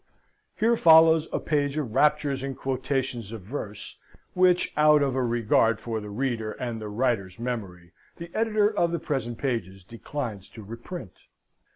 [0.57, 3.97] Here follows a page of raptures and quotations of verse,
[4.33, 8.91] which, out of a regard for the reader, and the writer's memory, the editor of
[8.91, 11.27] the present pages declines to reprint.